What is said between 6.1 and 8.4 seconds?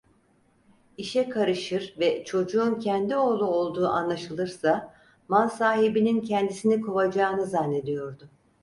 kendisini kovacağını zannediyordu.